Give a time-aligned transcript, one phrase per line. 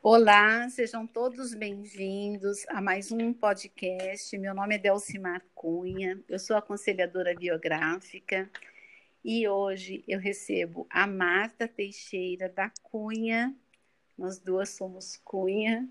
[0.00, 4.38] Olá, sejam todos bem-vindos a mais um podcast.
[4.38, 8.48] Meu nome é Delcimar Cunha, eu sou aconselhadora biográfica
[9.24, 13.52] e hoje eu recebo a Marta Teixeira da Cunha.
[14.16, 15.88] Nós duas somos Cunha,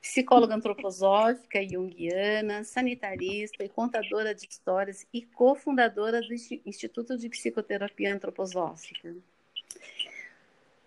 [0.00, 6.32] psicóloga antroposófica junguiana, sanitarista e contadora de histórias e cofundadora do
[6.64, 9.16] Instituto de Psicoterapia Antroposófica.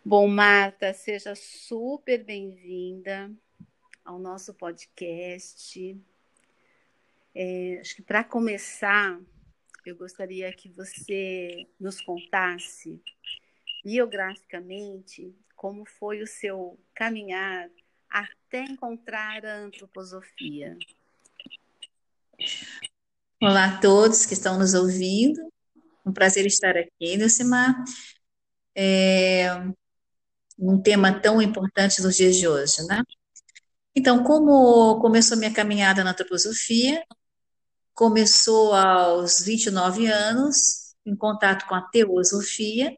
[0.06, 3.32] Bom, Marta, seja super bem-vinda
[4.04, 5.98] ao nosso podcast.
[7.34, 9.18] É, acho que para começar,
[9.86, 13.02] eu gostaria que você nos contasse
[13.82, 17.70] biograficamente como foi o seu caminhar
[18.10, 20.78] até encontrar a antroposofia.
[23.42, 25.40] Olá a todos que estão nos ouvindo.
[26.06, 27.82] Um prazer estar aqui, Nilcimar.
[28.76, 29.48] É,
[30.58, 33.02] um tema tão importante nos dias de hoje, né?
[33.96, 37.04] Então, como começou minha caminhada na antroposofia?
[37.94, 42.96] Começou aos 29 anos, em contato com a teosofia,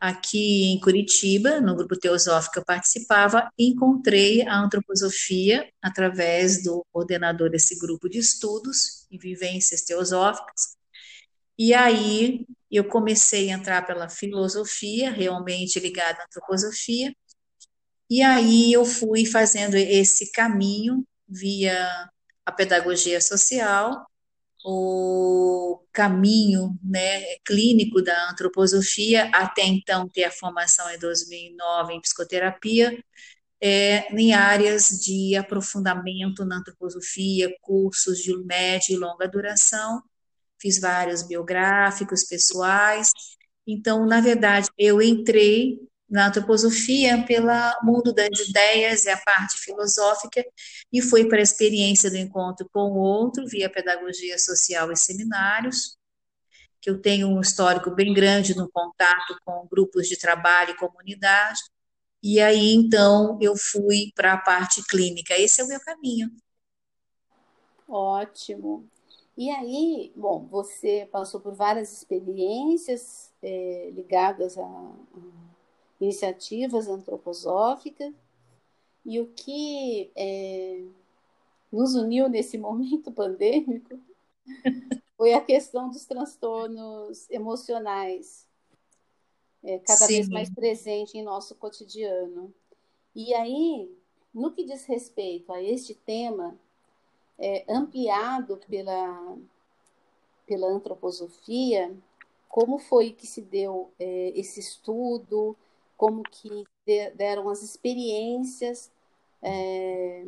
[0.00, 7.50] aqui em Curitiba, no grupo teosófico que eu participava, encontrei a antroposofia através do coordenador
[7.50, 10.76] desse grupo de estudos e vivências teosóficas.
[11.58, 17.14] E aí eu comecei a entrar pela filosofia, realmente ligada à antroposofia,
[18.10, 22.08] e aí eu fui fazendo esse caminho via
[22.44, 24.06] a pedagogia social,
[24.64, 32.98] o caminho né, clínico da antroposofia, até então ter a formação em 2009 em psicoterapia,
[33.60, 40.02] é, em áreas de aprofundamento na antroposofia, cursos de média e longa duração,
[40.60, 43.10] fiz vários biográficos pessoais.
[43.66, 45.78] Então, na verdade, eu entrei
[46.08, 50.42] na antroposofia pelo mundo das ideias e a parte filosófica
[50.90, 55.98] e foi para a experiência do encontro com o outro via pedagogia social e seminários
[56.80, 61.60] que eu tenho um histórico bem grande no contato com grupos de trabalho e comunidade.
[62.22, 65.34] E aí então eu fui para a parte clínica.
[65.38, 66.30] Esse é o meu caminho.
[67.88, 68.88] Ótimo
[69.38, 74.92] e aí, bom, você passou por várias experiências é, ligadas a, a,
[76.00, 78.12] iniciativas antroposóficas,
[79.04, 80.82] e o que é,
[81.70, 84.00] nos uniu nesse momento pandêmico
[85.16, 88.44] foi a questão dos transtornos emocionais,
[89.62, 90.14] é, cada Sim.
[90.14, 92.52] vez mais presente em nosso cotidiano.
[93.14, 93.88] E aí,
[94.34, 96.58] no que diz respeito a este tema,
[97.38, 99.36] é, ampliado pela,
[100.46, 101.94] pela antroposofia,
[102.48, 105.56] como foi que se deu é, esse estudo,
[105.96, 106.64] como que
[107.14, 108.90] deram as experiências
[109.42, 110.24] é,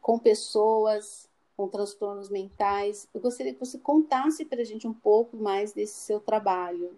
[0.00, 3.08] com pessoas com transtornos mentais.
[3.14, 6.92] Eu gostaria que você contasse para a gente um pouco mais desse seu trabalho.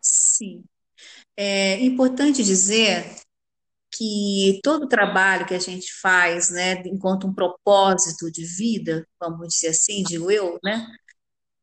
[0.00, 0.62] Sim.
[1.36, 3.21] É importante dizer
[3.92, 9.48] que todo o trabalho que a gente faz, né, enquanto um propósito de vida, vamos
[9.48, 10.86] dizer assim, digo eu, né,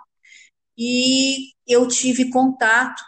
[0.77, 3.01] e eu tive contato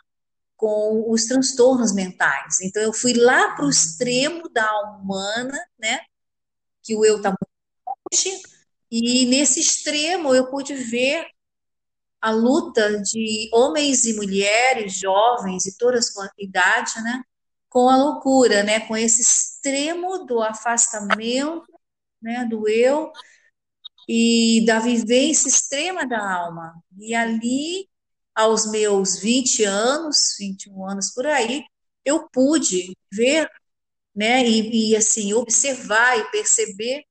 [0.57, 2.61] com os transtornos mentais.
[2.61, 6.00] Então eu fui lá para o extremo da humana, né,
[6.82, 7.47] que o eu está muito
[8.11, 8.41] longe,
[8.91, 11.28] e nesse extremo eu pude ver
[12.22, 17.24] a luta de homens e mulheres, jovens e todas com idade, né,
[17.70, 21.66] com a loucura, né, com esse extremo do afastamento,
[22.22, 23.12] né, do eu
[24.08, 26.74] e da vivência extrema da alma.
[26.97, 27.88] E ali,
[28.35, 31.64] aos meus 20 anos, 21 anos por aí,
[32.03, 33.50] eu pude ver,
[34.16, 37.03] né, e, e assim observar e perceber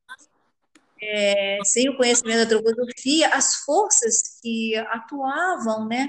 [1.00, 6.08] é, sem o conhecimento da antroposofia, as forças que atuavam, né,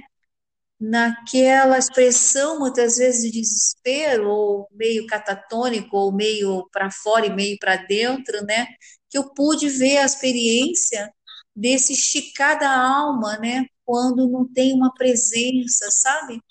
[0.80, 7.58] naquela expressão muitas vezes de desespero, ou meio catatônico, ou meio para fora e meio
[7.60, 8.68] para dentro, né,
[9.10, 11.12] que eu pude ver a experiência
[11.56, 13.66] desse esticar da alma, né?
[13.86, 16.42] Quando não tem uma presença, sabe?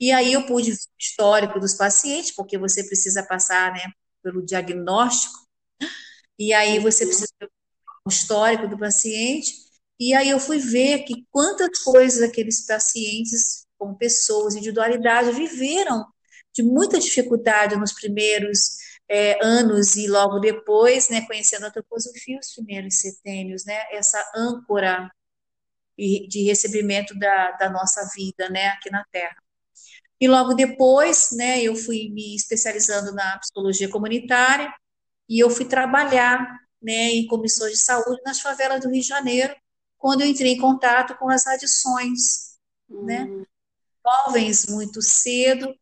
[0.00, 3.80] E aí eu pude ver o histórico dos pacientes, porque você precisa passar, né,
[4.22, 5.34] pelo diagnóstico,
[6.38, 7.25] e aí você precisa
[8.08, 9.52] histórico do paciente,
[9.98, 16.04] e aí eu fui ver que quantas coisas aqueles pacientes, como pessoas, individualidade, viveram
[16.54, 18.76] de muita dificuldade nos primeiros
[19.08, 25.10] é, anos e logo depois, né, conhecendo a antroposofia, os primeiros setênios, né, essa âncora
[25.98, 29.36] de recebimento da, da nossa vida, né, aqui na Terra.
[30.20, 34.72] E logo depois, né, eu fui me especializando na psicologia comunitária
[35.28, 39.54] e eu fui trabalhar, né, em comissões de saúde nas favelas do Rio de Janeiro,
[39.98, 42.56] quando eu entrei em contato com as adições,
[42.88, 43.24] né?
[43.24, 43.44] Hum.
[44.04, 45.74] Jovens muito cedo,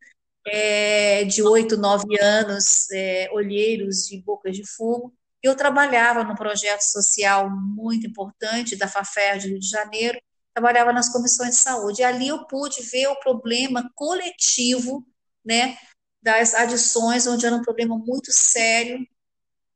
[0.47, 5.13] é, de oito, nove anos, é, olheiros de bocas de fumo.
[5.43, 10.19] Eu trabalhava num projeto social muito importante da FAFER de Rio de Janeiro,
[10.55, 12.01] trabalhava nas comissões de saúde.
[12.01, 15.07] E ali eu pude ver o problema coletivo,
[15.45, 15.77] né,
[16.23, 19.07] das adições, onde era um problema muito sério,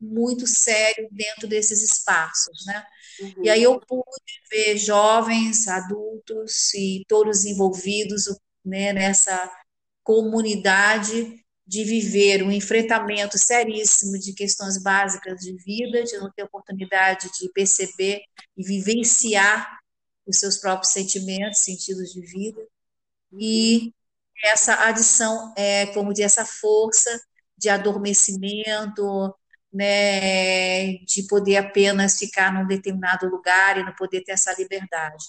[0.00, 2.84] muito sério dentro desses espaços, né?
[3.20, 3.44] Uhum.
[3.44, 4.04] E aí eu pude
[4.50, 8.24] ver jovens, adultos e todos envolvidos,
[8.64, 9.50] né, nessa
[10.02, 17.28] comunidade de viver um enfrentamento seríssimo de questões básicas de vida, de não ter oportunidade
[17.38, 18.22] de perceber
[18.56, 19.78] e vivenciar
[20.26, 22.66] os seus próprios sentimentos, sentidos de vida.
[23.38, 23.92] E
[24.42, 27.20] essa adição é, como diz, essa força
[27.56, 29.34] de adormecimento,
[29.72, 35.24] né, de poder apenas ficar num determinado lugar e não poder ter essa liberdade.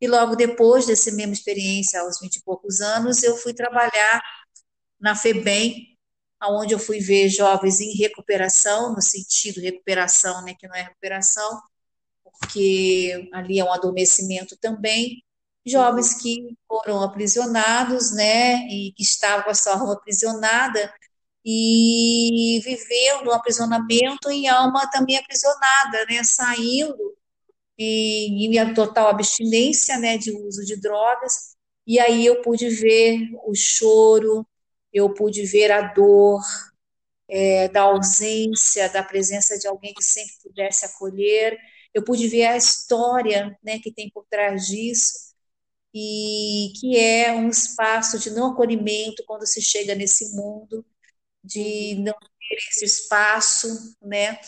[0.00, 4.22] E logo depois dessa mesma experiência, aos vinte e poucos anos, eu fui trabalhar
[4.98, 5.96] na FEBEM,
[6.42, 11.60] onde eu fui ver jovens em recuperação, no sentido recuperação, né, que não é recuperação,
[12.22, 15.22] porque ali é um adormecimento também,
[15.66, 20.92] jovens que foram aprisionados, né, e que estavam com a sua alma aprisionada
[21.44, 27.16] e vivendo um aprisionamento em alma também aprisionada, né, saindo
[27.78, 31.56] em, em total abstinência, né, de uso de drogas,
[31.86, 34.46] e aí eu pude ver o choro,
[34.92, 36.42] eu pude ver a dor,
[37.28, 41.56] é, da ausência, da presença de alguém que sempre pudesse acolher,
[41.94, 45.30] eu pude ver a história né, que tem por trás disso,
[45.94, 50.84] e que é um espaço de não acolhimento quando se chega nesse mundo,
[51.42, 54.38] de não ter esse espaço, né,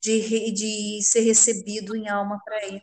[0.00, 2.40] de, de ser recebido em alma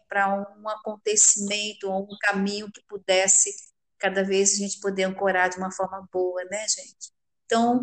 [0.07, 3.53] para um acontecimento ou um caminho que pudesse
[3.99, 7.13] cada vez a gente poder ancorar de uma forma boa, né, gente?
[7.45, 7.81] Então,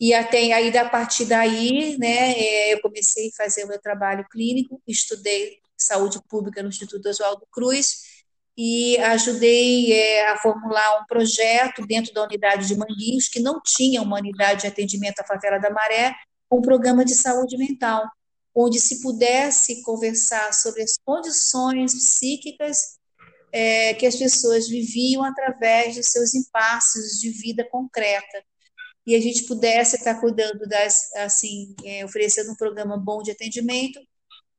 [0.00, 4.26] e até aí, a partir daí, né, é, eu comecei a fazer o meu trabalho
[4.30, 8.09] clínico, estudei saúde pública no Instituto Oswaldo Cruz
[8.56, 14.02] e ajudei é, a formular um projeto dentro da unidade de Manguinhos, que não tinha
[14.02, 16.14] uma unidade de atendimento à favela da Maré,
[16.50, 18.02] um programa de saúde mental,
[18.54, 22.98] onde se pudesse conversar sobre as condições psíquicas
[23.52, 28.44] é, que as pessoas viviam através dos seus impasses de vida concreta.
[29.06, 34.00] E a gente pudesse estar cuidando das, assim, é, oferecendo um programa bom de atendimento,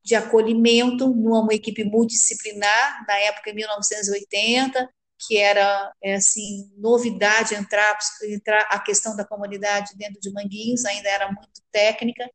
[0.04, 4.88] de acolhimento, numa equipe multidisciplinar, na época em 1980,
[5.26, 11.08] que era é, assim novidade entrar, entrar a questão da comunidade dentro de Manguinhos, ainda
[11.08, 12.28] era muito técnica,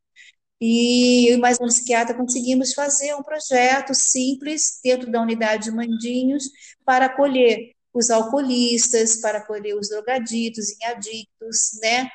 [0.60, 5.72] e eu e mais um psiquiatra conseguimos fazer um projeto simples dentro da unidade de
[5.72, 6.46] Mandinhos
[6.84, 12.10] para acolher os alcoolistas, para acolher os drogaditos e adictos, né?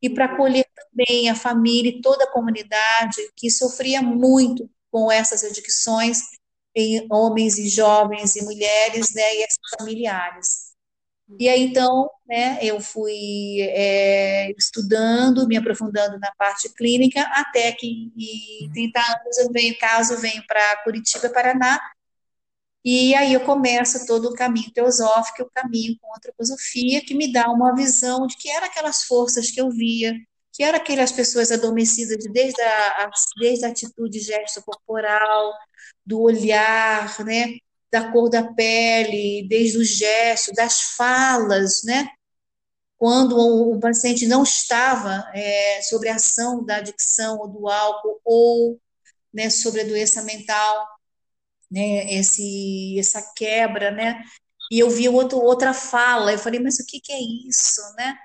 [0.00, 5.44] E para acolher também a família e toda a comunidade que sofria muito com essas
[5.44, 6.18] adicções
[6.74, 9.34] em homens e jovens e mulheres, né?
[9.36, 9.46] E
[9.78, 10.68] familiares.
[11.38, 17.86] E aí, então, né, eu fui é, estudando, me aprofundando na parte clínica, até que
[18.16, 21.78] em 30 anos eu venho, caso, venho para Curitiba, Paraná,
[22.84, 27.30] e aí eu começo todo o caminho teosófico, o caminho com a antroposofia, que me
[27.30, 30.14] dá uma visão de que eram aquelas forças que eu via,
[30.58, 35.52] que eram aquelas pessoas adormecidas desde a, desde a atitude, gesto corporal,
[36.04, 37.58] do olhar, né,
[37.92, 42.08] da cor da pele, desde o gesto, das falas, né?
[42.98, 48.80] Quando o paciente não estava é, sobre a ação da adicção ou do álcool ou
[49.32, 50.88] né, sobre a doença mental,
[51.70, 54.24] né, esse, essa quebra, né?
[54.72, 58.18] E eu vi outro, outra fala, eu falei, mas o que, que é isso, né?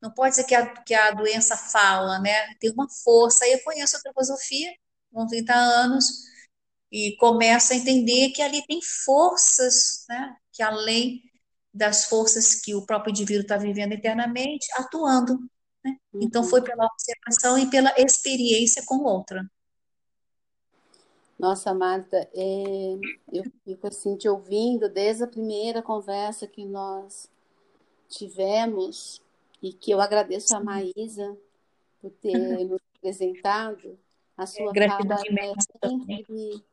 [0.00, 2.54] Não pode ser que a, que a doença fala, né?
[2.54, 3.44] Tem uma força.
[3.44, 4.72] Aí eu conheço a antroposofia,
[5.12, 6.04] com 30 anos,
[6.90, 11.22] e começo a entender que ali tem forças, né, que além
[11.72, 15.38] das forças que o próprio indivíduo está vivendo internamente, atuando.
[15.84, 15.96] Né?
[16.12, 16.20] Uhum.
[16.22, 19.48] Então, foi pela observação e pela experiência com outra.
[21.38, 22.98] Nossa, Marta, é,
[23.32, 27.30] eu fico assim te ouvindo desde a primeira conversa que nós
[28.08, 29.22] tivemos
[29.62, 31.36] e que eu agradeço a Maísa
[32.00, 32.32] por ter
[32.68, 33.98] nos apresentado.
[34.36, 35.14] A sua é, fala.
[35.14, 36.64] É sempre,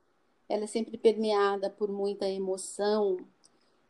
[0.48, 3.18] ela é sempre permeada por muita emoção,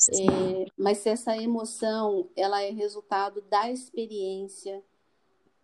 [0.10, 4.84] é, mas essa emoção ela é resultado da experiência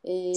[0.03, 0.31] é,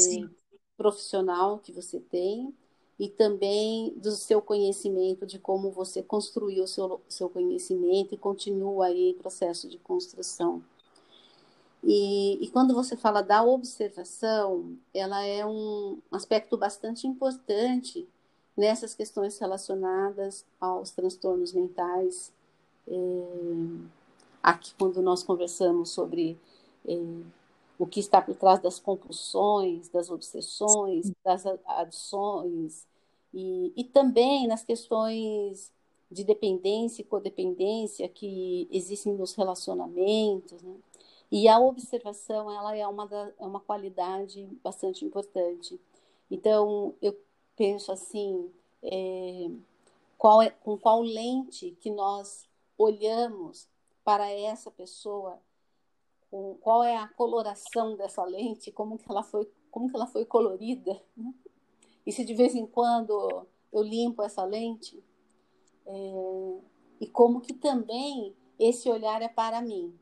[0.77, 2.55] profissional que você tem
[2.99, 8.87] e também do seu conhecimento, de como você construiu o seu, seu conhecimento e continua
[8.87, 10.63] aí em processo de construção.
[11.89, 18.09] E, e, quando você fala da observação, ela é um aspecto bastante importante
[18.57, 22.33] nessas questões relacionadas aos transtornos mentais.
[22.89, 22.93] É,
[24.43, 26.37] aqui, quando nós conversamos sobre
[26.85, 26.99] é,
[27.79, 32.85] o que está por trás das compulsões, das obsessões, das adições,
[33.33, 35.71] e, e também nas questões
[36.11, 40.75] de dependência e codependência que existem nos relacionamentos, né?
[41.31, 45.81] E a observação, ela é uma, da, é uma qualidade bastante importante.
[46.31, 47.17] Então, eu
[47.57, 48.51] penso assim,
[48.83, 49.51] é,
[50.17, 53.69] qual é, com qual lente que nós olhamos
[54.05, 55.41] para essa pessoa
[56.31, 60.25] com qual é a coloração dessa lente, como que ela foi, como que ela foi
[60.25, 61.33] colorida, né?
[62.05, 65.03] e se de vez em quando eu limpo essa lente,
[65.87, 66.61] é,
[67.01, 69.99] e como que também esse olhar é para mim,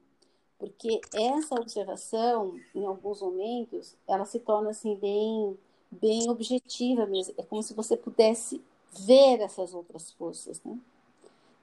[0.58, 5.58] porque essa observação, em alguns momentos, ela se torna assim bem,
[5.90, 8.62] bem objetiva mesmo, é como se você pudesse
[9.00, 10.78] ver essas outras forças, né?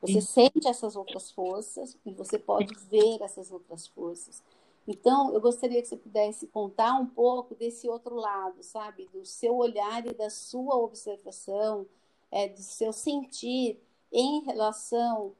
[0.01, 4.41] Você sente essas outras forças e você pode ver essas outras forças.
[4.87, 9.07] Então, eu gostaria que você pudesse contar um pouco desse outro lado, sabe?
[9.13, 11.85] Do seu olhar e da sua observação,
[12.31, 13.79] é, do seu sentir
[14.11, 15.33] em relação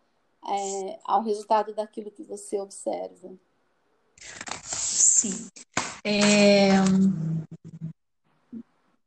[0.48, 3.33] é, ao resultado daquilo que você observa.
[4.63, 5.50] Sim.
[6.03, 6.69] É...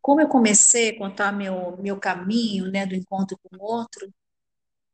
[0.00, 4.12] Como eu comecei a contar meu, meu caminho né, do encontro com o outro,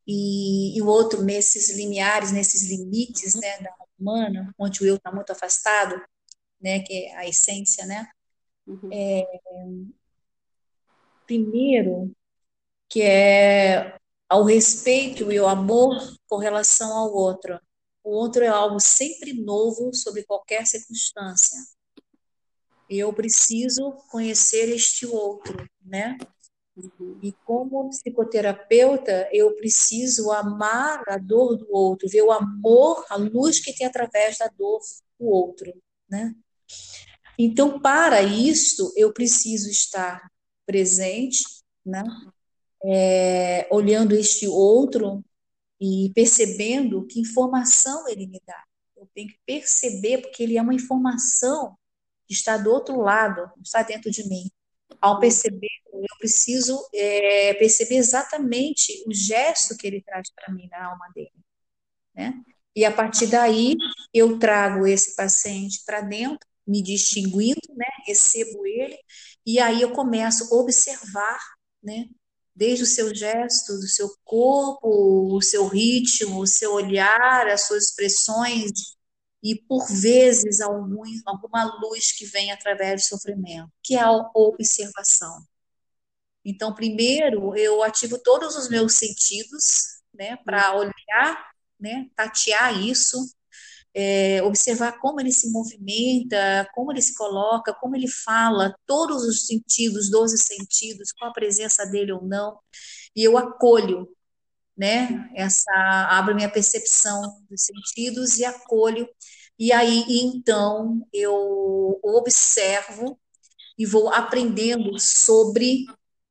[0.07, 5.13] e, e o outro nesses limiares, nesses limites né, da humana, onde o eu está
[5.13, 6.03] muito afastado,
[6.61, 8.09] né, que é a essência, né?
[8.67, 8.89] Uhum.
[8.93, 9.25] É,
[11.27, 12.13] primeiro,
[12.89, 14.00] que é
[14.31, 17.61] ao respeito e ao amor com relação ao outro.
[18.05, 21.59] O outro é algo sempre novo sobre qualquer circunstância.
[22.89, 26.17] E eu preciso conhecer este outro, né?
[26.77, 27.19] Uhum.
[27.21, 33.59] E como psicoterapeuta, eu preciso amar a dor do outro, ver o amor, a luz
[33.59, 34.81] que tem através da dor
[35.19, 35.73] do outro,
[36.09, 36.35] né?
[37.37, 40.31] Então, para isso, eu preciso estar
[40.65, 41.43] presente,
[41.85, 42.05] né?
[42.85, 45.23] É, olhando este outro
[45.81, 48.63] e percebendo que informação ele me dá.
[48.97, 51.77] Eu tenho que perceber, porque ele é uma informação
[52.27, 54.51] que está do outro lado, não está dentro de mim.
[55.01, 60.87] Ao perceber eu preciso é, perceber exatamente o gesto que ele traz para mim na
[60.87, 61.33] alma dele,
[62.15, 62.43] né?
[62.75, 63.77] E a partir daí
[64.15, 67.87] eu trago esse paciente para dentro, me distinguindo, né?
[68.07, 68.97] Recebo ele
[69.45, 71.41] e aí eu começo a observar,
[71.83, 72.09] né?
[72.55, 77.85] Desde o seu gesto, do seu corpo, o seu ritmo, o seu olhar, as suas
[77.85, 78.71] expressões
[79.43, 85.43] e por vezes algum, alguma luz que vem através do sofrimento, que é a observação.
[86.45, 93.17] Então, primeiro, eu ativo todos os meus sentidos, né, para olhar, né, tatear isso,
[93.95, 99.47] é, observar como ele se movimenta, como ele se coloca, como ele fala, todos os
[99.47, 102.59] sentidos, 12 sentidos, com a presença dele ou não,
[103.15, 104.09] e eu acolho,
[104.77, 105.73] né, essa,
[106.11, 109.09] abro minha percepção dos sentidos e acolho,
[109.59, 113.21] e aí, então, eu observo
[113.79, 115.85] e vou aprendendo sobre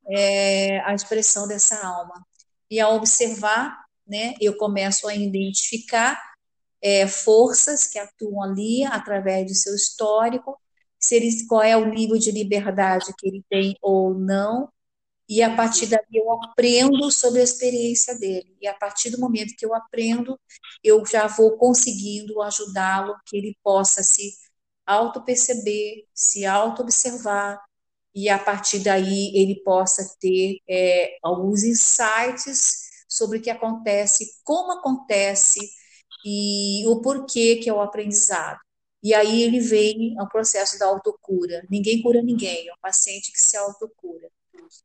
[0.08, 2.26] é, a expressão dessa alma.
[2.68, 6.20] E ao observar, né, eu começo a identificar
[6.82, 10.58] é, forças que atuam ali através do seu histórico,
[10.98, 14.70] se ele, qual é o nível de liberdade que ele tem ou não,
[15.28, 18.56] e a partir daí eu aprendo sobre a experiência dele.
[18.60, 20.38] E a partir do momento que eu aprendo,
[20.82, 24.32] eu já vou conseguindo ajudá-lo que ele possa se
[24.84, 27.62] auto-perceber, se auto-observar,
[28.12, 34.72] e a partir daí ele possa ter é, alguns insights sobre o que acontece, como
[34.72, 35.60] acontece
[36.24, 38.58] e o porquê que é o aprendizado.
[39.02, 41.66] E aí ele vem ao processo da autocura.
[41.70, 44.30] Ninguém cura ninguém, é um paciente que se autocura.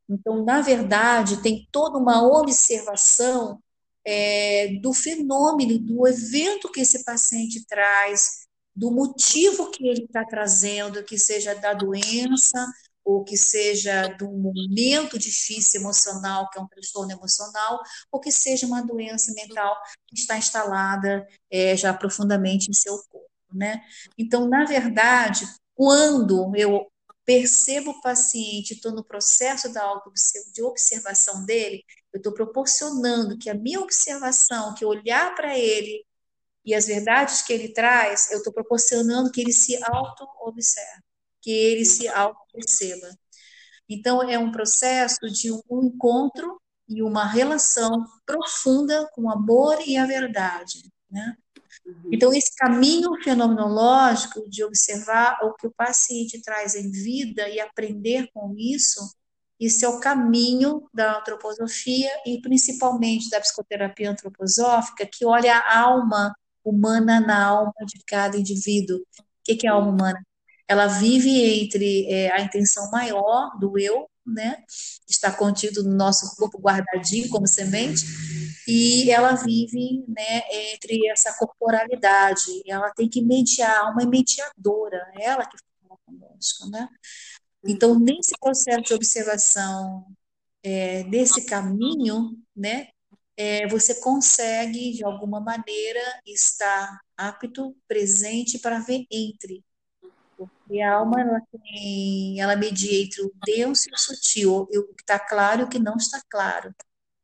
[0.08, 3.60] Então, na verdade, tem toda uma observação
[4.04, 11.02] é, do fenômeno, do evento que esse paciente traz, do motivo que ele está trazendo,
[11.02, 12.66] que seja da doença,
[13.06, 18.66] ou que seja do momento difícil emocional, que é um transtorno emocional, ou que seja
[18.66, 23.30] uma doença mental que está instalada é, já profundamente em seu corpo.
[23.54, 23.80] Né?
[24.18, 26.90] Então, na verdade, quando eu
[27.24, 30.12] percebo o paciente, estou no processo da auto
[30.52, 36.04] de observação dele, eu estou proporcionando que a minha observação, que olhar para ele
[36.64, 41.05] e as verdades que ele traz, eu estou proporcionando que ele se auto-observe,
[41.46, 43.08] que ele se auto-perceba.
[43.88, 49.96] Então, é um processo de um encontro e uma relação profunda com o amor e
[49.96, 51.36] a verdade, né?
[51.86, 52.10] Uhum.
[52.12, 58.28] Então, esse caminho fenomenológico de observar o que o paciente traz em vida e aprender
[58.34, 59.08] com isso,
[59.60, 66.34] isso é o caminho da antroposofia e principalmente da psicoterapia antroposófica, que olha a alma
[66.64, 68.98] humana na alma de cada indivíduo.
[68.98, 69.04] O
[69.44, 70.25] que é a alma humana?
[70.68, 74.64] Ela vive entre é, a intenção maior do eu, né?
[75.08, 78.04] Está contido no nosso corpo guardadinho como semente,
[78.66, 80.42] e ela vive né,
[80.72, 82.62] entre essa corporalidade.
[82.66, 86.88] Ela tem que mediar, uma mediadora, ela que fala conosco, né?
[87.64, 90.06] Então, nesse processo de observação
[90.62, 91.04] é,
[91.48, 92.88] caminho, né,
[93.36, 99.62] é, você consegue, de alguma maneira, estar apto, presente para ver entre.
[100.66, 105.02] Porque a alma, ela, tem, ela media entre o denso e o sutil, o que
[105.02, 106.74] está claro e o que não está claro.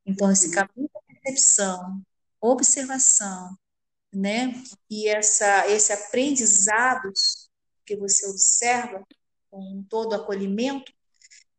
[0.05, 0.89] Então, esse caminho
[1.23, 2.01] percepção,
[2.39, 3.57] observação,
[4.13, 4.53] né?
[4.89, 7.11] E essa, esse aprendizado
[7.85, 9.05] que você observa
[9.49, 10.91] com todo acolhimento,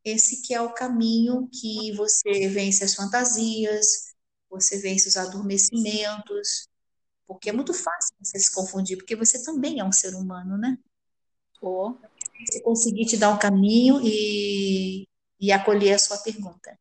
[0.05, 4.15] esse que é o caminho que você vence as fantasias,
[4.51, 6.69] você vence os adormecimentos,
[7.27, 10.79] porque é muito fácil você se confundir, porque você também é um ser humano, né?
[11.61, 11.95] Oh.
[12.51, 15.07] Se conseguir te dar um caminho e,
[15.41, 16.79] e acolher a sua pergunta.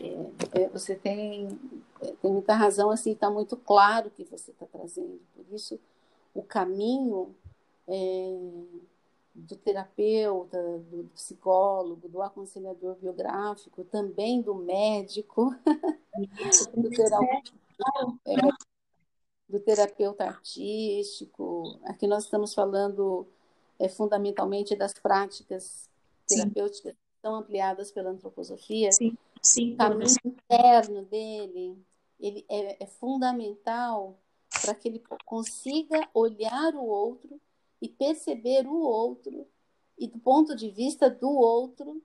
[0.00, 1.58] É, é, você tem,
[2.00, 5.20] é, tem muita razão, assim, está muito claro o que você está trazendo.
[5.34, 5.78] Por isso,
[6.34, 7.34] o caminho
[7.88, 8.38] é,
[9.34, 15.54] do terapeuta, do psicólogo, do aconselhador biográfico, também do médico,
[16.76, 17.52] do, terapeuta,
[18.26, 18.36] é,
[19.48, 21.78] do terapeuta artístico.
[21.84, 23.26] Aqui nós estamos falando
[23.78, 25.88] é, fundamentalmente das práticas
[26.26, 26.98] terapêuticas Sim.
[26.98, 28.92] que são ampliadas pela antroposofia.
[28.92, 31.76] Sim Sim, o caminho interno dele
[32.18, 34.18] ele é, é fundamental
[34.62, 37.38] para que ele consiga olhar o outro
[37.82, 39.46] e perceber o outro
[39.98, 42.02] e do ponto de vista do outro,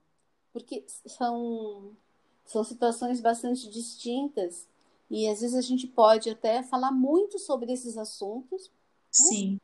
[0.52, 1.96] porque são
[2.44, 4.68] são situações bastante distintas
[5.08, 8.68] e às vezes a gente pode até falar muito sobre esses assuntos.
[8.68, 8.70] Né?
[9.10, 9.52] Sim.
[9.52, 9.58] Né?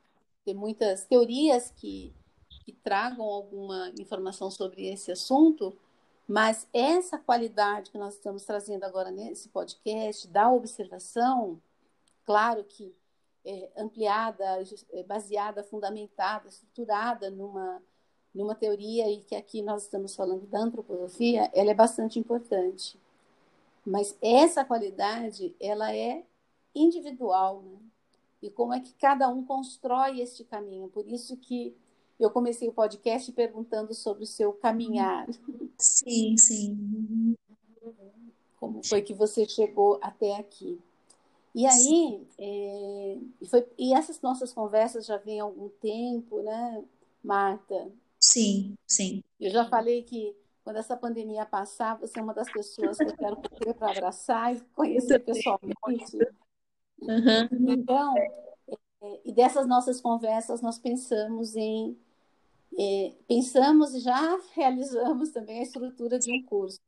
[0.47, 2.15] Tem muitas teorias que,
[2.65, 5.77] que tragam alguma informação sobre esse assunto,
[6.25, 11.61] mas essa qualidade que nós estamos trazendo agora nesse podcast, da observação,
[12.25, 12.95] claro que
[13.45, 14.45] é, ampliada,
[14.93, 17.83] é, baseada, fundamentada, estruturada numa,
[18.33, 23.01] numa teoria e que aqui nós estamos falando da antroposofia, ela é bastante importante.
[23.85, 26.25] Mas essa qualidade, ela é
[26.73, 27.86] individual, né?
[28.43, 30.89] E como é que cada um constrói este caminho?
[30.89, 31.75] Por isso que
[32.19, 35.27] eu comecei o podcast perguntando sobre o seu caminhar.
[35.79, 37.35] Sim, sim.
[38.59, 40.81] Como foi que você chegou até aqui?
[41.55, 43.19] E aí, é,
[43.49, 46.85] foi, e essas nossas conversas já vêm há algum tempo, né,
[47.25, 47.91] Marta?
[48.21, 49.23] Sim, sim.
[49.41, 53.17] Eu já falei que quando essa pandemia passar, você é uma das pessoas que eu
[53.17, 56.19] quero correr para abraçar e conhecer pessoalmente.
[57.01, 57.73] Uhum.
[57.73, 61.97] Então, é, e dessas nossas conversas, nós pensamos em
[62.79, 66.81] é, pensamos e já realizamos também a estrutura de um curso,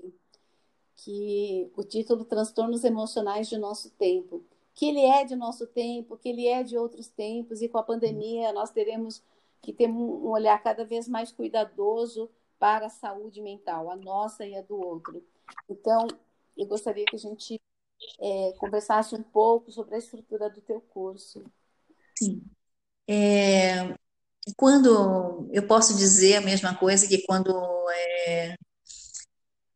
[0.97, 4.45] que o título Transtornos Emocionais de Nosso Tempo,
[4.75, 7.83] que ele é de nosso tempo, que ele é de outros tempos, e com a
[7.83, 9.23] pandemia nós teremos
[9.61, 14.55] que ter um olhar cada vez mais cuidadoso para a saúde mental, a nossa e
[14.55, 15.25] a do outro.
[15.69, 16.07] Então,
[16.57, 17.61] eu gostaria que a gente
[18.21, 21.45] é, conversasse um pouco sobre a estrutura do teu curso.
[22.17, 22.43] Sim.
[23.09, 23.95] É,
[24.57, 27.51] quando eu posso dizer a mesma coisa que quando
[27.91, 28.57] é,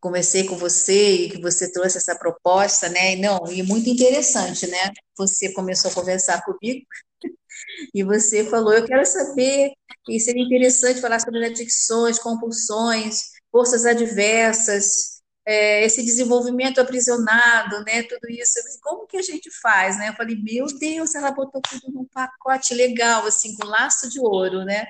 [0.03, 3.15] conversei com você e que você trouxe essa proposta, né?
[3.17, 4.93] Não, e muito interessante, né?
[5.17, 6.85] Você começou a conversar comigo
[7.95, 9.73] e você falou, eu quero saber,
[10.09, 18.03] e seria interessante falar sobre adicções, compulsões, forças adversas, é, esse desenvolvimento aprisionado, né?
[18.05, 20.09] Tudo isso, como que a gente faz, né?
[20.09, 24.65] Eu falei, meu Deus, ela botou tudo num pacote legal, assim, com laço de ouro,
[24.65, 24.87] né?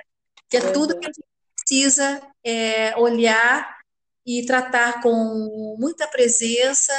[0.48, 1.24] Que é tudo que a gente
[1.56, 3.78] precisa é, olhar
[4.26, 6.92] e tratar com muita presença,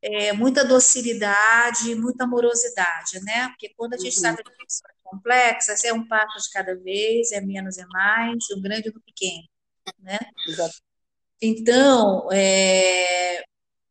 [0.00, 3.48] é, muita docilidade, muita amorosidade, né?
[3.48, 4.22] Porque quando a gente uhum.
[4.22, 8.60] trata de questões complexas, é um passo de cada vez, é menos é mais, o
[8.60, 9.48] grande do pequeno,
[9.98, 10.18] né?
[10.48, 10.91] Exato.
[11.42, 13.42] Então, é,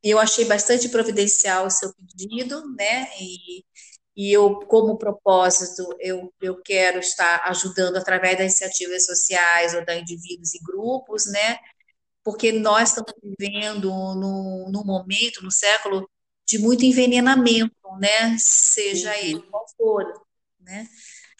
[0.04, 3.08] eu achei bastante providencial o seu pedido, né?
[3.20, 3.64] E,
[4.16, 9.96] e eu, como propósito, eu, eu quero estar ajudando através das iniciativas sociais ou da
[9.96, 11.60] indivíduos e grupos, né?
[12.24, 16.10] Porque nós estamos vivendo num, num momento, no século,
[16.48, 18.38] de muito envenenamento, né?
[18.40, 20.06] Seja ele qual for,
[20.60, 20.88] né?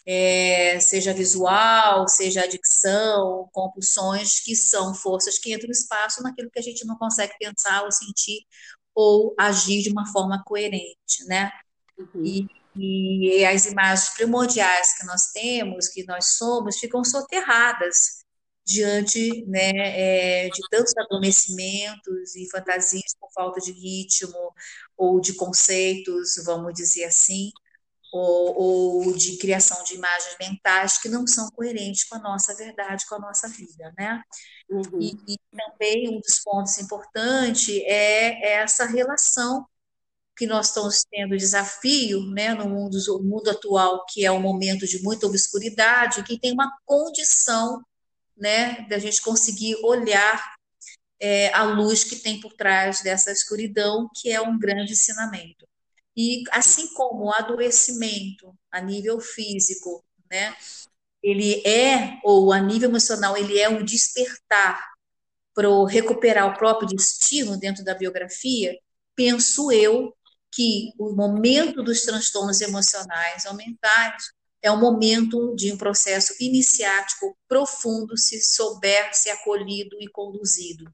[0.06, 6.58] É, seja visual, seja adicção, compulsões, que são forças que entram no espaço naquilo que
[6.58, 8.40] a gente não consegue pensar ou sentir
[8.94, 11.50] ou agir de uma forma coerente, né?
[11.98, 12.24] Uhum.
[12.24, 18.22] E, e as imagens primordiais que nós temos, que nós somos, ficam soterradas
[18.64, 24.54] diante né, é, de tantos adormecimentos e fantasias por falta de ritmo
[24.96, 27.50] ou de conceitos, vamos dizer assim,
[28.12, 33.06] ou, ou, de criação de imagens mentais que não são coerentes com a nossa verdade,
[33.08, 34.22] com a nossa vida, né?
[34.68, 35.00] Uhum.
[35.00, 39.66] E, e, também um dos pontos importantes é essa relação
[40.36, 44.86] que nós estamos tendo desafio, né, no mundo, no mundo atual, que é um momento
[44.86, 47.82] de muita obscuridade, que tem uma condição,
[48.36, 50.54] né, da gente conseguir olhar
[51.20, 55.66] é, a luz que tem por trás dessa escuridão, que é um grande ensinamento.
[56.16, 60.54] E assim como o adoecimento a nível físico, né,
[61.22, 64.92] ele é, ou a nível emocional, ele é um despertar
[65.54, 68.76] para recuperar o próprio destino dentro da biografia,
[69.14, 70.14] penso eu
[70.50, 77.36] que o momento dos transtornos emocionais ou mentais é um momento de um processo iniciático
[77.48, 80.92] profundo se souber ser acolhido e conduzido.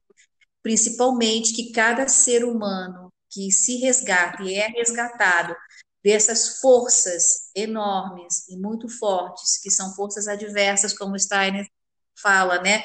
[0.63, 5.55] Principalmente que cada ser humano que se resgata e é resgatado
[6.03, 11.67] dessas forças enormes e muito fortes, que são forças adversas, como Steiner
[12.21, 12.83] fala, né?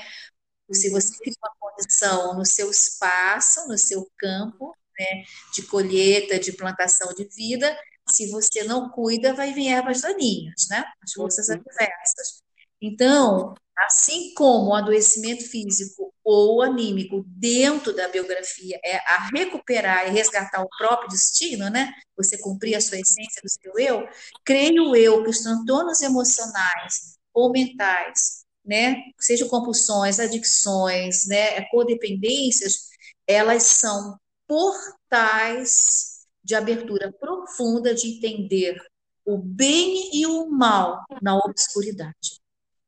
[0.72, 6.52] Se você cria uma condição no seu espaço, no seu campo, né, de colheita, de
[6.52, 7.76] plantação de vida,
[8.08, 10.84] se você não cuida, vai vir ervas daninhas, né?
[11.02, 11.54] As forças uhum.
[11.54, 12.42] adversas.
[12.80, 20.10] Então, assim como o adoecimento físico ou anímico dentro da biografia é a recuperar e
[20.10, 21.92] resgatar o próprio destino, né?
[22.16, 24.08] Você cumprir a sua essência do seu eu,
[24.44, 32.88] creio eu que os transtornos emocionais ou mentais, né, sejam compulsões, adicções, né, codependências,
[33.26, 38.76] elas são portais de abertura profunda de entender
[39.24, 42.43] o bem e o mal na obscuridade.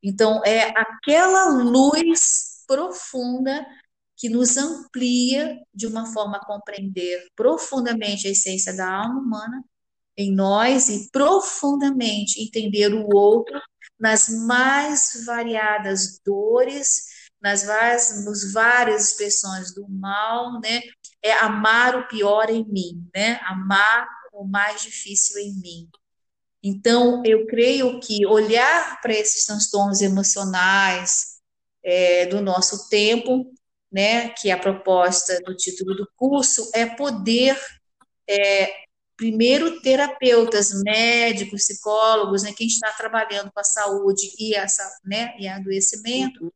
[0.09, 3.67] Então, é aquela luz profunda
[4.17, 9.65] que nos amplia de uma forma a compreender profundamente a essência da alma humana
[10.17, 13.61] em nós e profundamente entender o outro
[13.99, 17.07] nas mais variadas dores,
[17.43, 20.83] nas várias, nos várias expressões do mal, né?
[21.21, 23.41] É amar o pior em mim, né?
[23.43, 25.89] Amar o mais difícil em mim.
[26.69, 31.37] Então, eu creio que olhar para esses transtornos emocionais
[31.81, 33.55] é, do nosso tempo,
[33.91, 37.57] né, que é a proposta do título do curso, é poder,
[38.29, 38.69] é,
[39.17, 45.47] primeiro, terapeutas, médicos, psicólogos, né, quem está trabalhando com a saúde e, essa, né, e
[45.47, 46.53] adoecimento,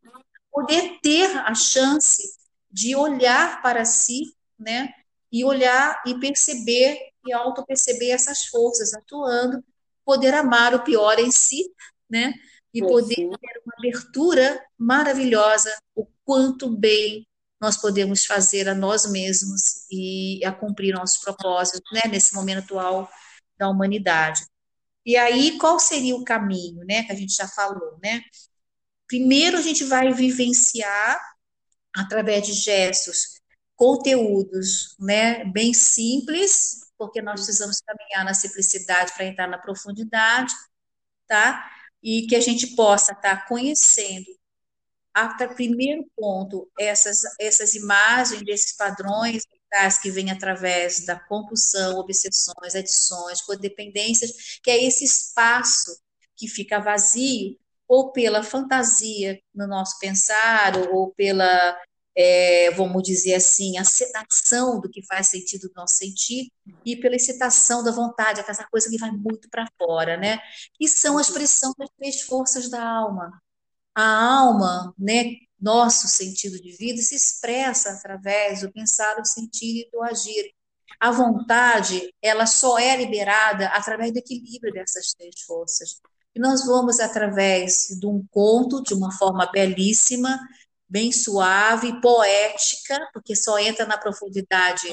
[0.51, 2.21] poder ter a chance
[2.69, 4.93] de olhar para si, né,
[5.31, 9.63] e olhar e perceber e auto-perceber essas forças atuando
[10.11, 11.73] poder amar o pior em si,
[12.11, 12.35] né?
[12.75, 17.25] E poder ter uma abertura maravilhosa, o quanto bem
[17.61, 22.11] nós podemos fazer a nós mesmos e a cumprir nossos propósitos, né?
[22.11, 23.09] Nesse momento atual
[23.57, 24.45] da humanidade.
[25.07, 27.05] E aí, qual seria o caminho, né?
[27.05, 28.21] Que a gente já falou, né?
[29.07, 31.21] Primeiro, a gente vai vivenciar
[31.95, 33.41] através de gestos,
[33.77, 35.45] conteúdos, né?
[35.45, 40.53] Bem simples, porque nós precisamos caminhar na simplicidade para entrar na profundidade,
[41.27, 41.67] tá?
[42.03, 44.27] E que a gente possa estar tá conhecendo
[45.15, 49.43] a, primeiro ponto, essas, essas imagens desses padrões
[50.03, 55.99] que vêm através da compulsão, obsessões, adições, codependências, que é esse espaço
[56.37, 57.57] que fica vazio
[57.89, 61.81] ou pela fantasia no nosso pensar, ou, pela,
[62.21, 66.51] é, vamos dizer assim, a sedação do que faz sentido nosso sentir,
[66.85, 70.39] e pela excitação da vontade, aquela coisa que vai muito para fora, né?
[70.75, 73.41] Que são a expressão das três forças da alma.
[73.95, 75.25] A alma, né,
[75.59, 80.53] nosso sentido de vida, se expressa através do pensar, do sentir e do agir.
[81.01, 86.01] A vontade, ela só é liberada através do equilíbrio dessas três forças.
[86.35, 90.39] E nós vamos, através de um conto, de uma forma belíssima,
[90.91, 94.93] bem suave, poética, porque só entra na profundidade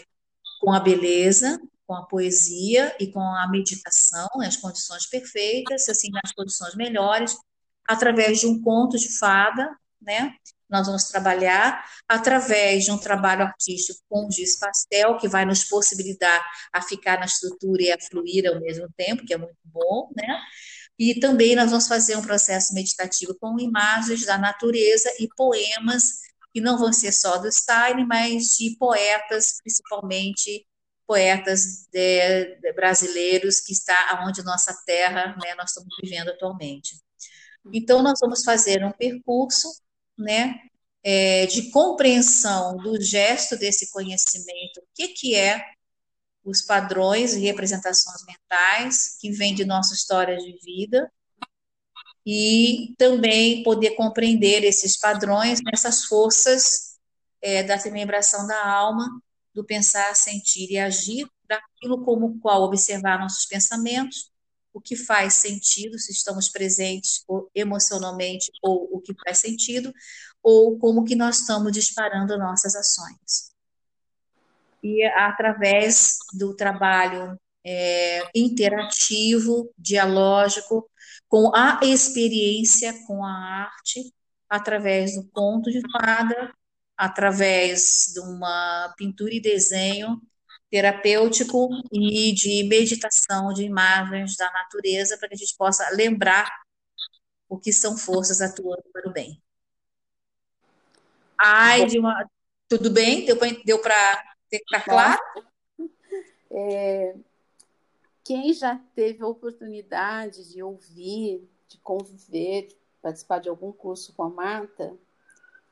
[0.61, 6.31] com a beleza, com a poesia e com a meditação, as condições perfeitas, assim, nas
[6.33, 7.35] condições melhores,
[7.87, 9.67] através de um conto de fada,
[9.99, 10.35] né?
[10.69, 16.45] Nós vamos trabalhar através de um trabalho artístico com giz pastel, que vai nos possibilitar
[16.73, 20.41] a ficar na estrutura e a fluir ao mesmo tempo, que é muito bom, né?
[20.97, 26.59] E também nós vamos fazer um processo meditativo com imagens da natureza e poemas, que
[26.59, 30.65] não vão ser só do Stein, mas de poetas, principalmente
[31.05, 36.99] poetas de, de brasileiros, que está onde nossa terra, né, nós estamos vivendo atualmente.
[37.71, 39.67] Então, nós vamos fazer um percurso
[40.17, 40.55] né,
[41.03, 45.63] é, de compreensão do gesto desse conhecimento, o que, que é
[46.47, 51.11] os padrões e representações mentais que vêm de nossa história de vida
[52.25, 56.97] e também poder compreender esses padrões, essas forças
[57.41, 59.21] é, da remembração da alma,
[59.53, 64.31] do pensar, sentir e agir, daquilo como qual observar nossos pensamentos,
[64.73, 69.91] o que faz sentido, se estamos presentes emocionalmente ou o que faz sentido,
[70.41, 73.56] ou como que nós estamos disparando nossas ações
[74.83, 80.89] e através do trabalho é, interativo, dialógico,
[81.27, 84.13] com a experiência com a arte,
[84.49, 86.53] através do conto de fada,
[86.95, 90.21] através de uma pintura e desenho
[90.69, 96.49] terapêutico e de meditação de imagens da natureza para que a gente possa lembrar
[97.47, 99.41] o que são forças atuando para o bem.
[101.39, 102.29] Ai, de uma...
[102.67, 103.25] tudo bem?
[103.63, 105.21] Deu para Está claro?
[106.49, 107.13] É,
[108.23, 114.23] quem já teve a oportunidade de ouvir, de conviver, de participar de algum curso com
[114.23, 114.97] a Marta,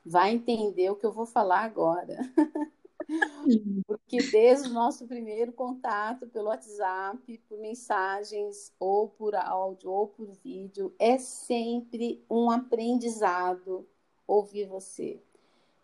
[0.04, 2.18] vai entender o que eu vou falar agora.
[3.86, 10.30] Porque desde o nosso primeiro contato pelo WhatsApp, por mensagens, ou por áudio, ou por
[10.42, 13.86] vídeo, é sempre um aprendizado
[14.26, 15.22] ouvir você.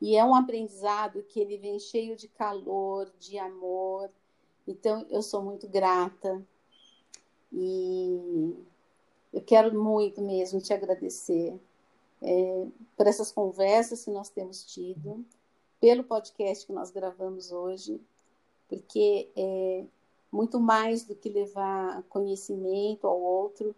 [0.03, 4.11] E é um aprendizado que ele vem cheio de calor, de amor.
[4.67, 6.45] Então, eu sou muito grata.
[7.53, 8.53] E
[9.33, 11.57] eu quero muito mesmo te agradecer
[12.21, 15.25] é, por essas conversas que nós temos tido,
[15.81, 18.01] pelo podcast que nós gravamos hoje,
[18.69, 19.85] porque é
[20.33, 23.73] muito mais do que levar conhecimento ao outro,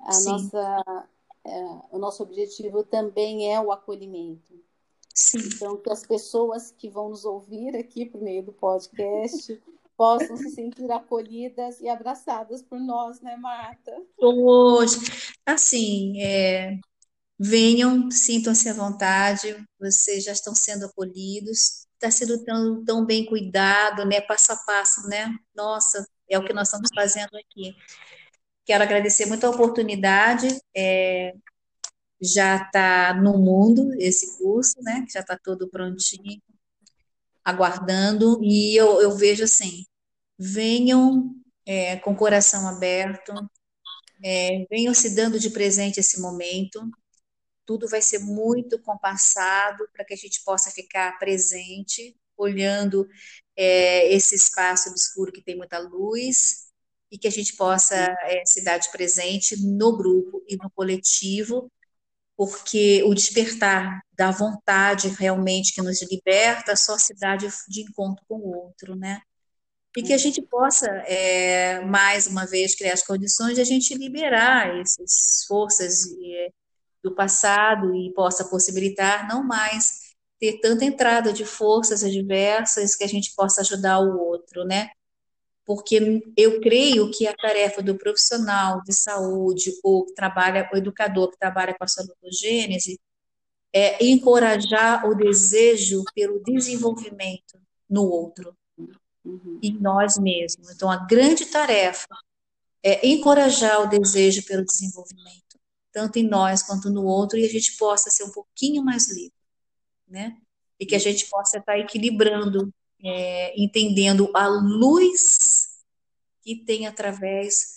[0.00, 1.08] a nossa,
[1.44, 4.64] é, o nosso objetivo também é o acolhimento.
[5.16, 5.38] Sim.
[5.38, 9.58] Então, que as pessoas que vão nos ouvir aqui por meio do podcast
[9.96, 13.96] possam se sentir acolhidas e abraçadas por nós, né, Marta?
[14.18, 14.98] Hoje,
[15.46, 16.78] assim, é,
[17.38, 24.04] venham, sintam-se à vontade, vocês já estão sendo acolhidos, está sendo tão, tão bem cuidado,
[24.04, 25.34] né, passo a passo, né?
[25.54, 27.74] Nossa, é o que nós estamos fazendo aqui.
[28.66, 31.32] Quero agradecer muito a oportunidade, é,
[32.20, 35.04] já está no mundo esse curso, né?
[35.06, 36.40] Que já está todo prontinho,
[37.44, 38.42] aguardando.
[38.42, 39.84] E eu, eu vejo assim:
[40.38, 41.34] venham
[41.66, 43.32] é, com o coração aberto,
[44.24, 46.80] é, venham se dando de presente esse momento.
[47.66, 53.08] Tudo vai ser muito compassado para que a gente possa ficar presente, olhando
[53.56, 56.66] é, esse espaço obscuro que tem muita luz
[57.10, 61.70] e que a gente possa é, se dar de presente no grupo e no coletivo
[62.36, 68.24] porque o despertar da vontade realmente que nos liberta só se dá de, de encontro
[68.28, 69.20] com o outro, né?
[69.96, 73.94] E que a gente possa, é, mais uma vez, criar as condições de a gente
[73.94, 76.50] liberar essas forças é,
[77.02, 80.06] do passado e possa possibilitar não mais
[80.38, 84.90] ter tanta entrada de forças adversas que a gente possa ajudar o outro, né?
[85.66, 91.28] Porque eu creio que a tarefa do profissional de saúde ou que trabalha, o educador
[91.32, 93.00] que trabalha com a salutogênese,
[93.72, 98.56] é encorajar o desejo pelo desenvolvimento no outro,
[99.24, 99.58] uhum.
[99.60, 100.70] em nós mesmos.
[100.70, 102.16] Então, a grande tarefa
[102.80, 105.58] é encorajar o desejo pelo desenvolvimento,
[105.90, 109.34] tanto em nós quanto no outro, e a gente possa ser um pouquinho mais livre,
[110.06, 110.36] né?
[110.78, 115.55] E que a gente possa estar equilibrando, é, entendendo a luz
[116.46, 117.74] que tem através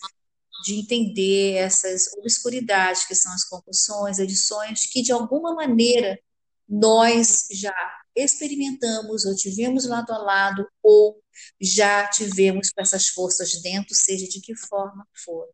[0.64, 6.16] de entender essas obscuridades que são as compulsões, adições, que de alguma maneira
[6.68, 7.74] nós já
[8.14, 11.20] experimentamos ou tivemos lado a lado ou
[11.60, 15.48] já tivemos com essas forças dentro, seja de que forma for.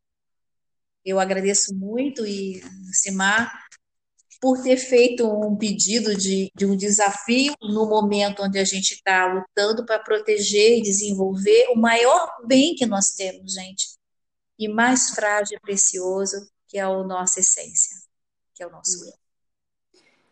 [1.03, 3.66] Eu agradeço muito e Simar
[4.41, 9.27] por ter feito um pedido de, de um desafio no momento onde a gente está
[9.27, 13.97] lutando para proteger e desenvolver o maior bem que nós temos, gente,
[14.59, 17.97] e mais frágil e precioso, que é a nossa essência,
[18.55, 19.15] que é o nosso eu.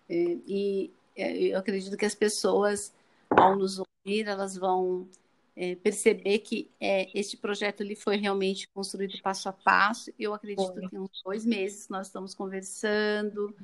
[0.09, 0.15] É,
[0.47, 2.93] e é, eu acredito que as pessoas,
[3.31, 5.09] ao nos ouvir, elas vão
[5.57, 10.13] é, perceber que é, este projeto ele foi realmente construído passo a passo.
[10.19, 10.89] Eu acredito foi.
[10.89, 13.55] que em uns dois meses nós estamos conversando,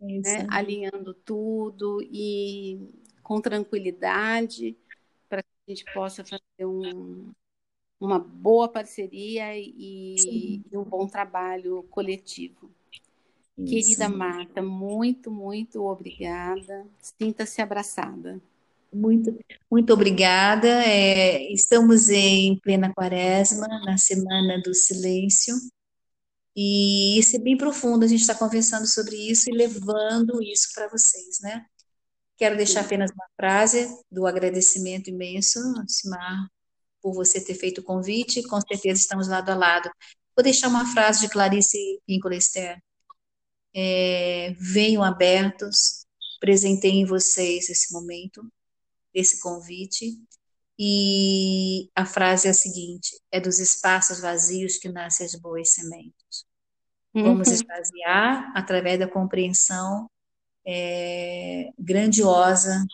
[0.00, 2.78] né, alinhando tudo e
[3.22, 4.76] com tranquilidade
[5.28, 7.32] para que a gente possa fazer um,
[7.98, 10.14] uma boa parceria e,
[10.70, 12.70] e um bom trabalho coletivo.
[13.58, 13.70] Isso.
[13.70, 16.86] Querida Marta, muito, muito obrigada.
[17.00, 18.40] Sinta-se abraçada.
[18.92, 19.36] Muito,
[19.70, 20.68] muito obrigada.
[20.84, 25.54] É, estamos em plena quaresma, na Semana do Silêncio,
[26.56, 28.04] e isso é bem profundo.
[28.04, 31.66] A gente está conversando sobre isso e levando isso para vocês, né?
[32.38, 36.48] Quero deixar apenas uma frase do agradecimento imenso, Simar,
[37.02, 39.90] por você ter feito o convite, com certeza estamos lado a lado.
[40.36, 42.78] Vou deixar uma frase de Clarice Pincolester.
[43.74, 46.06] É, venham abertos,
[46.84, 48.42] em vocês esse momento,
[49.16, 50.14] esse convite,
[50.78, 56.44] e a frase é a seguinte: é dos espaços vazios que nascem as boas sementes.
[57.14, 57.54] Vamos uhum.
[57.54, 60.10] esvaziar através da compreensão
[60.66, 62.84] é, grandiosa,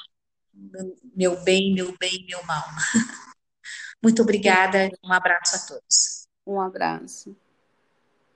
[1.16, 2.64] meu bem, meu bem, meu mal.
[4.00, 6.28] Muito obrigada, um abraço a todos.
[6.46, 7.36] Um abraço.